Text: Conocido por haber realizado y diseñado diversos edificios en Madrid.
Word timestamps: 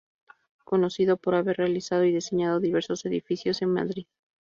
Conocido 0.63 1.17
por 1.17 1.35
haber 1.35 1.57
realizado 1.57 2.05
y 2.05 2.11
diseñado 2.11 2.59
diversos 2.59 3.05
edificios 3.05 3.61
en 3.61 3.69
Madrid. 3.69 4.07